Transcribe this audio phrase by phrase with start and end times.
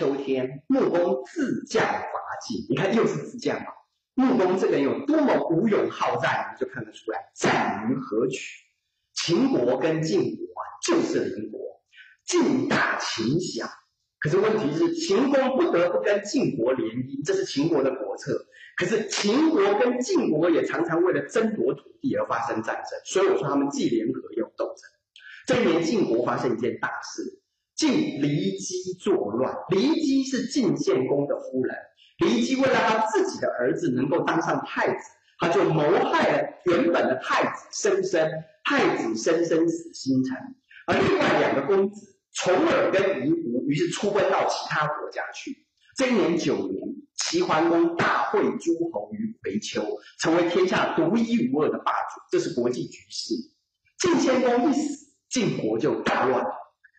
[0.00, 2.00] 秋天，穆公自将伐
[2.40, 2.64] 晋。
[2.70, 3.66] 你看，又是自将嘛。
[4.14, 7.30] 穆公这个人有多么武勇好战，你就看得出来。
[7.34, 8.64] 战于何取？
[9.12, 11.60] 秦国跟晋国啊，就是邻国，
[12.24, 13.66] 晋大秦小。
[14.18, 18.46] 可是问题是，秦公不得不跟晋国联姻，这是秦国的国策。
[18.78, 24.76] 可是秦国跟晋国也常常为了争夺土地而发生战争，所以我说他们既联合又斗争。
[25.46, 27.39] 这一年晋国发生一件大事，
[27.80, 29.54] 晋骊姬作乱。
[29.70, 31.74] 骊姬是晋献公的夫人，
[32.18, 38.30] 骊姬为了他自己的儿子能够当上太子，他就谋害了原本的太子申生，
[38.64, 40.36] 太子申生死心沉，
[40.88, 45.56] 而另外两个公子重耳跟夷吾，于是出奔到其他国家去。
[45.96, 46.86] 这一年九年，
[47.16, 49.82] 齐桓公大会诸侯于葵丘，
[50.20, 52.20] 成为天下独一无二的霸主。
[52.30, 53.32] 这是国际局势。
[53.98, 55.08] 晋献公一死。
[55.30, 56.50] 晋国就大乱了。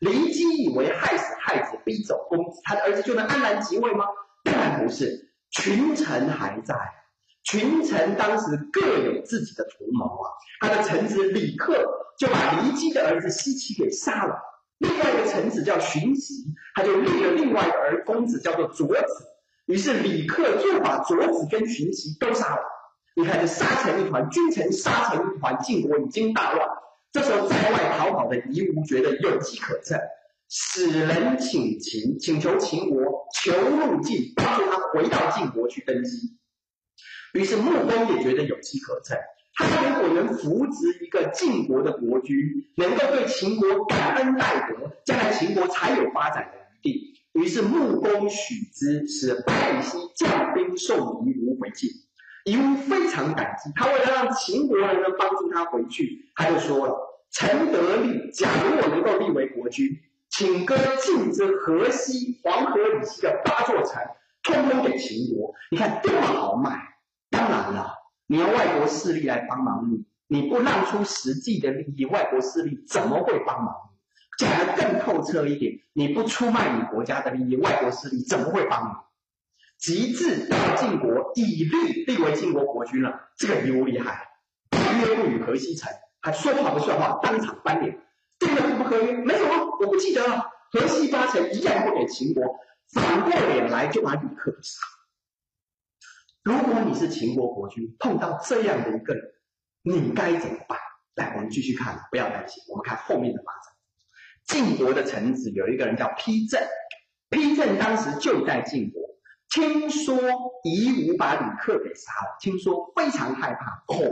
[0.00, 4.04] 骊姬以为害死太子，逼走公子，他的儿子就能安然即位吗？
[4.44, 5.32] 当然不是。
[5.50, 6.74] 群臣还在，
[7.44, 10.30] 群臣当时各有自己的图谋啊。
[10.60, 11.86] 他的臣子李克
[12.18, 14.34] 就把骊姬的儿子奚齐给杀了。
[14.78, 19.28] 另外一个臣子叫荀息，他就立了另外一个儿公子叫做卓子。
[19.66, 22.62] 于是李克就把卓子跟荀息都杀了。
[23.14, 26.68] 你看，这杀成一团，君臣杀成一团，晋国已经大乱。
[27.14, 29.96] 这时候，在外逃跑的夷吾觉得有机可乘，
[30.48, 33.00] 使人请秦，请求秦国
[33.32, 36.36] 求入晋，帮助他回到晋国去登基。
[37.34, 39.16] 于是穆公也觉得有机可乘，
[39.54, 42.36] 他如果能扶植一个晋国的国君，
[42.78, 47.14] 能够对秦国感恩戴德，将来秦国才有发展的余地。
[47.34, 51.90] 于是穆公许之，使百里奚将兵送夷吾回晋。
[52.44, 56.94] 夷吾非常感激，他为了让秦国人能帮助他回去，他就说了
[57.32, 59.88] ：“臣得立，假如我能够立为国君，
[60.28, 64.02] 请割晋之河西、黄河以西的八座城，
[64.42, 65.54] 通通给秦国。
[65.70, 66.78] 你看多么豪迈！
[67.30, 67.94] 当然了，
[68.26, 74.46] 你要外国势力来帮忙你，你不让出实际的利益，外国势力怎么会帮忙你？
[74.46, 78.92] 讲得更透彻一点，你不出卖你国家的利益，外国势力怎么会帮你？”
[79.84, 83.28] 及至大晋国，以立立为晋国国君了。
[83.36, 84.26] 这个尤厉害，
[84.70, 88.00] 约不与河西城，还说话不算话，当场翻脸。
[88.38, 90.50] 定了不合约，没什么，我不记得了。
[90.72, 92.42] 河西八城一样不给秦国，
[92.94, 94.80] 反过脸来就把李克杀。
[96.42, 99.22] 如果你是秦国国君，碰到这样的一个人，
[99.82, 100.78] 你该怎么办？
[101.14, 103.74] 来，我们继续看，不要担心，我们看后面的发展。
[104.46, 106.62] 晋国的臣子有一个人叫丕正，
[107.28, 109.02] 丕正当时就在晋国。
[109.50, 110.16] 听说
[110.64, 114.04] 夷吾把李克给杀了，听说非常害怕，恐。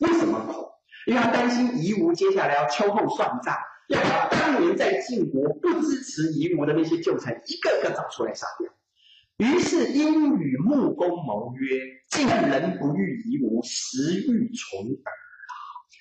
[0.00, 0.68] 为什么恐？
[1.06, 3.56] 因为他担心夷吾接下来要秋后算账，
[3.88, 8.70] 要把当年在晋国不支持夷吾的那些旧臣一个个找出来杀掉。
[9.36, 15.12] 于是因与穆公谋曰：“晋人不欲夷吾，实欲重耳。”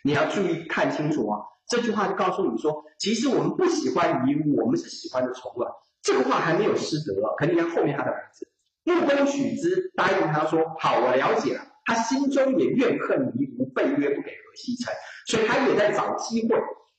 [0.06, 1.40] 你要注意看清楚啊！
[1.68, 5.72] 这句话就告诉你说，其实我们不喜欢夷吾，我们是喜欢的重耳。
[6.01, 8.47] 这个话还没有失德，可你看后面他的儿子。
[8.84, 14.94] 穆公许之，答应他说：“好，我了解了。”他心中也怨恨夷吾背约不给河西城，
[15.28, 16.58] 所以他也在找机会。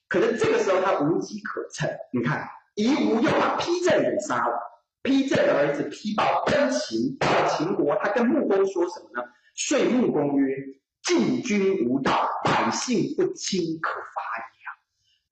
[0.09, 1.89] 可是这个时候他无机可乘。
[2.12, 4.59] 你看，夷吾又把丕正给杀了。
[5.03, 9.27] 丕正的儿子丕豹奔秦，到秦国，他跟穆公说什么呢？
[9.55, 10.55] 遂穆公曰
[11.03, 14.71] ：“晋君无道，百姓不亲，可伐矣。”啊！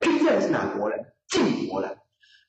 [0.01, 1.13] 丕正是哪国人？
[1.29, 1.99] 晋国人。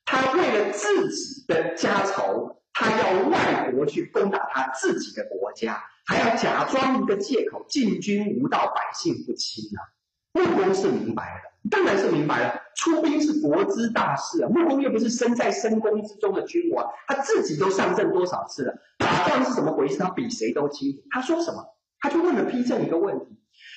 [0.06, 2.63] 他为了自己的家仇。
[2.84, 9.80] 他要外国去攻打他自己的国家，还要假装一个借口，进军无道，百姓不亲啊。
[10.34, 14.50] 穆公是明白了，当然是明白了，出兵是国之大事啊。
[14.50, 21.04] 穆公又不是身在深宫之中的君王，他自己都上阵多少次了，打仗是怎么回事，他比谁都清楚。
[21.10, 21.64] 他说什么？
[22.00, 23.26] 他就问了丕正一个问题，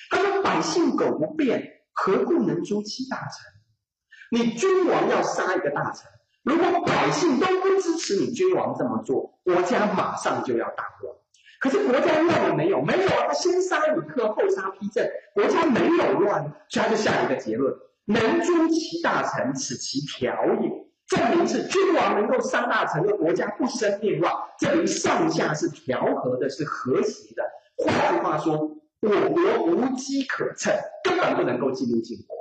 [0.09, 4.41] 他说：“百姓苟不变，何故能诛其大臣？
[4.41, 6.11] 你君王要杀一个大臣。”
[6.47, 11.13] 如果百姓都不支持你君王这么做，国家马上就要大乱。
[11.59, 12.81] 可是国家乱了没有？
[12.81, 13.25] 没有啊！
[13.27, 20.71] 他先杀李克，后杀丕正，国家没有乱，所以他就下一个结论：能诛其大臣，此其条也。
[21.07, 27.43] 证明是君王能够杀大臣，而国家不生变乱，证明上下是调和的，是和谐的。
[27.75, 28.71] 换句话说，
[29.01, 30.73] 我国无机可乘，
[31.03, 32.37] 根本不能够进入晋国。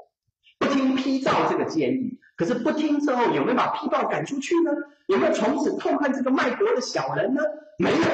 [0.76, 2.20] 听批造这个建议。
[2.36, 4.70] 可是不听之后，有没有把批报赶出去呢？
[5.06, 7.42] 有没有从此痛恨这个卖国的小人呢？
[7.78, 8.04] 没有，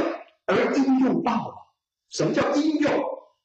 [0.47, 1.55] 而应用到了。
[2.09, 2.93] 什么叫应用？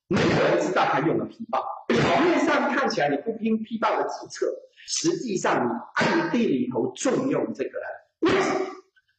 [0.07, 1.65] 没有人知道他用了批报。
[1.87, 4.45] 表面上看起来你不听批报的计策，
[4.85, 7.87] 实际上你暗地里头重用这个人。
[8.19, 8.65] 为什么？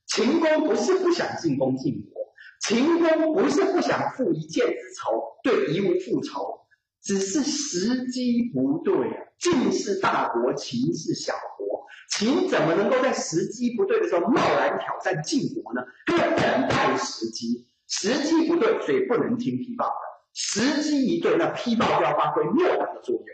[0.06, 2.22] 秦公不是不想进攻晋国，
[2.60, 6.60] 秦公不是不想复一箭之仇，对夷吾复仇，
[7.00, 9.24] 只是时机不对啊。
[9.38, 15.80] 晋是大国，秦是小国，秦怎么能够在时机不对的时候贸然挑战晋国呢？
[16.08, 19.94] 要等待时机，时机不对，所以不能听批报的。
[20.34, 23.24] 时机一对，那批报就要发挥莫大的作用。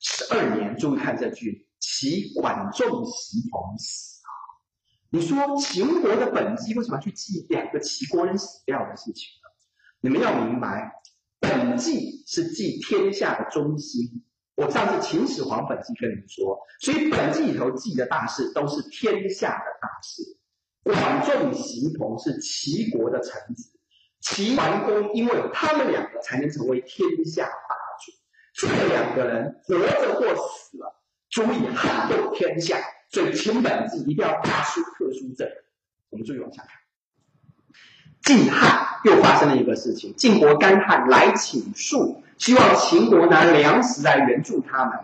[0.00, 4.30] 十二年，注意看这句：齐管仲袭同死啊。
[5.10, 9.50] 你说秦国的本纪为什么去记两个齐国人死掉的事情呢？
[10.00, 10.92] 你们要明白，
[11.50, 14.22] 本纪是记天下的中心。
[14.54, 20.22] 我上次秦始皇本纪跟你们说，所以本纪里头记的大事都是天下的大事。
[20.84, 23.72] 管仲、袭同是齐国的臣子，
[24.20, 27.74] 齐桓公因为他们两个才能成为天下霸
[28.04, 28.12] 主。
[28.54, 32.78] 这两个人活着或死了，足以撼动天下。
[33.10, 35.48] 所以秦本纪一定要大书特书证。
[36.10, 36.79] 我们注意往下看。
[38.22, 44.94] 晋汉又发生了一个事情，晋国干旱来请恕，希望秦国拿粮食来援助他们。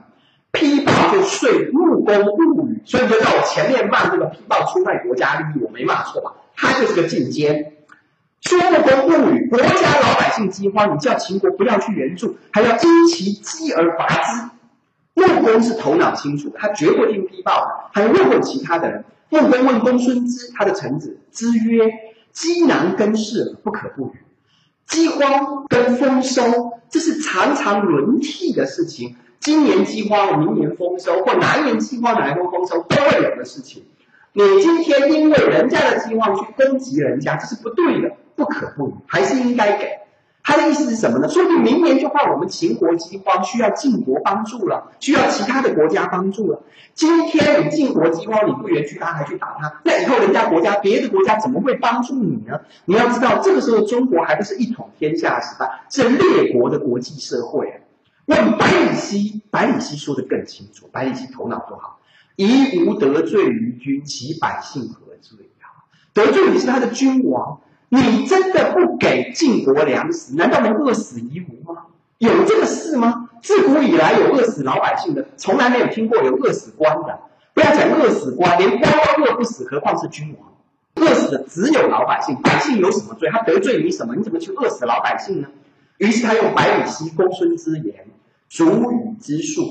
[0.53, 2.25] 批报就说木工
[2.55, 6.33] 物语，所以就在我前面骂这个批报出卖国家利益，我没骂错吧？
[6.55, 7.73] 他就是个进奸。
[8.41, 14.51] 说木工物语，国家老百姓饥荒，你叫秦国不要去援助，还要因其饥而伐之。
[15.15, 17.71] 穆公是头脑清楚，他绝不听批报的。
[17.93, 19.05] 还问问其他的人。
[19.29, 21.91] 穆公问公孙支，他的臣子，支曰
[22.37, 24.11] ：“饥难跟事，不可不语。
[24.87, 29.17] 饥荒跟丰收，这是常常轮替的事情。
[29.41, 33.85] 今年饥荒，明年丰收，或哪一年饥荒，哪一年丰收，都会有的事情。
[34.35, 39.89] 你今天因为人家的饥荒去攻击人家，这是不对的，不可不语，还是应该给。”
[40.49, 41.29] 他的意思是什么呢？
[41.29, 46.63] 说不定明年就换我们秦国饥荒，需要晋国帮助了，需要其他的国家帮助了。
[46.95, 52.61] 今天你晋国饥荒，你不援助他，还去打他，那以后人家国家别的国家怎么会帮助你呢？
[52.85, 57.83] 你要知道，这个时候中国还不是一统天下时代，是列国的国际社会。
[58.27, 60.89] 问百里奚，百里奚说的更清楚。
[60.93, 61.99] 百里奚头脑多好，
[62.37, 65.67] 夷吾得罪于君，其百姓何罪呀？
[66.15, 67.59] 得罪你是他的君王。
[67.89, 71.83] 你真的不给晋国粮食，难道能饿死夷吾吗？
[72.19, 73.29] 有这个事吗？
[73.43, 77.21] 自古以来有饿死老百姓的，从来没有听过有饿死官的。
[77.55, 80.53] 不要讲饿死官，连官都饿不死，何况是君王？
[80.97, 83.29] 饿死的只有老百姓，百姓有什么罪？
[83.31, 84.15] 他得罪你什么？
[84.17, 85.49] 你怎么去饿死老百姓呢？
[85.99, 88.07] 于是他用百里奚、公孙之言、
[88.49, 89.63] 主语之术，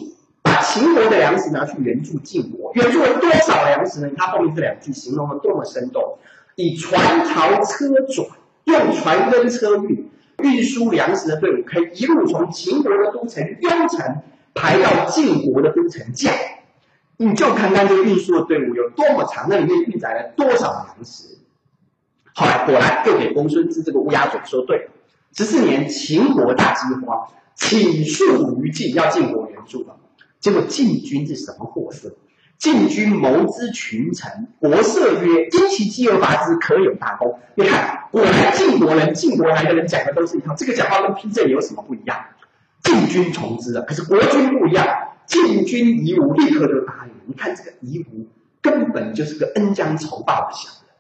[0.42, 4.10] 把秦国的粮食拿去援助晋国，援助了多少粮食呢？
[4.18, 6.18] 他后面这两句形容的多么生动。
[6.56, 8.28] 以船槽车转，
[8.64, 10.10] 用船跟车运
[10.42, 14.22] 运输粮食的队伍，可以一路从秦国的都城雍城
[14.54, 16.32] 排到晋国的都城绛。
[17.18, 21.38] 你就看看这个运输的队伍有多么长，那里面运载了多少粮食。
[22.34, 24.92] 后来果然又给公孙支这个乌鸦嘴说对了。
[25.38, 29.98] 十四年秦国大饥荒，请诉于晋，要晋国援助了。
[30.40, 32.14] 结果晋军是什么货色？
[32.58, 40.56] 晋军谋之群臣，国色曰：“因其饥而伐之，可有大功。”你看，果然晋国人、晋国来的人讲的都是一套。
[40.56, 42.18] 这个讲话跟批证有什么不一样？
[42.82, 44.88] 晋军从之啊，可是国君不一样。
[45.26, 47.12] 晋军夷吾，立刻就答应。
[47.26, 48.28] 你看这个夷吾，
[48.62, 50.92] 根本就是个恩将仇报的小人。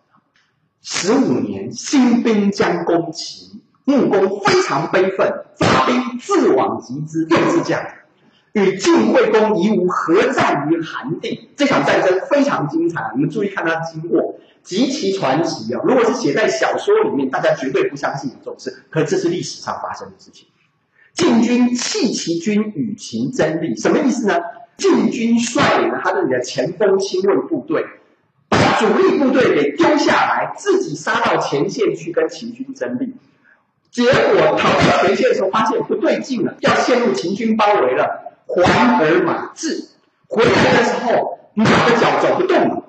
[0.82, 7.84] 十五年，新兵将攻齐，穆公非常悲愤，发兵自往击之，又是这样。
[8.56, 13.12] 与晋惠公夷吾合战于韩地，这场战争非常精彩。
[13.14, 15.82] 你们注意看它的经过，极其传奇啊！
[15.84, 18.86] 如果是写在小说里面，大家绝对不相信有这种事。
[18.90, 20.48] 可这是历史上发生的事情。
[21.14, 24.40] 晋军弃其军与秦争利，什么意思呢？
[24.78, 27.86] 晋军率领了他的你的前锋亲卫部队，
[28.48, 33.16] 把主力部队给丢下来，自己杀到前线去跟秦军争利。
[33.92, 38.25] 结果逃到前线的时候，发现不对劲了，要陷入秦军包围了。
[38.64, 39.90] 还而马至，
[40.28, 42.84] 回来的时候，马的脚走不动了。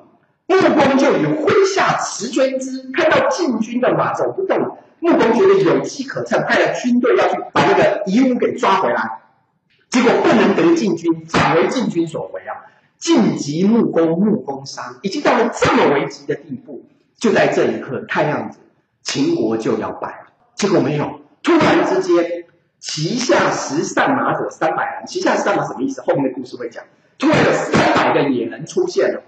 [0.48, 9.22] 穆公就以麾下驰追之，看到晋军的马走不动了，穆公觉得有机可乘，派了军队要去把那个夷吾给抓回来。
[9.88, 12.54] 结果不能得晋军，反为晋军所为啊！
[12.98, 16.84] 晋级穆公，穆公伤，已经到了这么危急的地步。
[17.18, 18.58] 就在这一刻，看样子
[19.02, 20.32] 秦国就要败了。
[20.54, 22.35] 结果没有，突然之间。
[22.88, 26.00] 旗下十善马者三百人，旗下十善马什么意思？
[26.02, 26.84] 后面的故事会讲。
[27.18, 29.22] 突然有三百个野人出现了，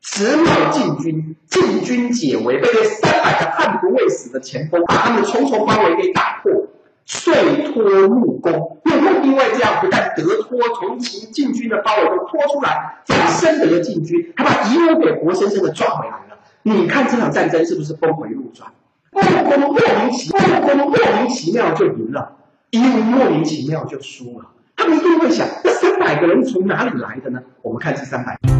[0.00, 6.68] 直冒晋军，晋军解围，被这三百个悍不畏死的前锋把他们重重包围给打破，
[7.04, 7.34] 遂
[7.70, 8.80] 脱木弓。
[8.82, 16.38] 木弓因为这样不但得脱，从秦晋军的包围中脱出来，反深得了晋军，他把夷吾给活生生的抓回来了。
[16.62, 18.72] 你看这场战争是不是峰回路转？
[19.10, 22.36] 木工莫名其木工莫名其妙就赢了，
[22.72, 24.46] 因为莫名其妙就输了。
[24.76, 27.42] 他们一定会想，这三百个人从哪里来的呢？
[27.60, 28.51] 我们看这三百。